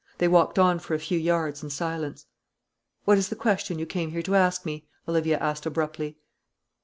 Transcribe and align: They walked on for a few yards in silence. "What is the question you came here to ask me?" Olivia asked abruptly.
They 0.17 0.27
walked 0.27 0.57
on 0.57 0.79
for 0.79 0.95
a 0.95 0.99
few 0.99 1.19
yards 1.19 1.61
in 1.61 1.69
silence. 1.69 2.25
"What 3.05 3.19
is 3.19 3.29
the 3.29 3.35
question 3.35 3.77
you 3.77 3.85
came 3.85 4.09
here 4.09 4.23
to 4.23 4.35
ask 4.35 4.65
me?" 4.65 4.87
Olivia 5.07 5.37
asked 5.37 5.67
abruptly. 5.67 6.17